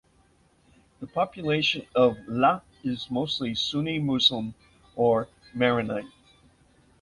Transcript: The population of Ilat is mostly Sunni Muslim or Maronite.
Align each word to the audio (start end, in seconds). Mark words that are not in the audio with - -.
The 0.99 1.05
population 1.05 1.85
of 1.93 2.15
Ilat 2.27 2.63
is 2.83 3.11
mostly 3.11 3.53
Sunni 3.53 3.99
Muslim 3.99 4.55
or 4.95 5.27
Maronite. 5.53 6.11